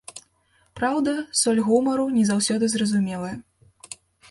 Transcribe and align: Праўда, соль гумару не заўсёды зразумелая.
Праўда, 0.79 1.13
соль 1.41 1.61
гумару 1.67 2.07
не 2.17 2.25
заўсёды 2.31 2.73
зразумелая. 2.77 3.33